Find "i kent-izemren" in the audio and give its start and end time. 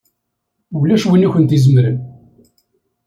1.27-1.97